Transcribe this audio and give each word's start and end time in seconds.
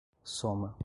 soma 0.25 0.77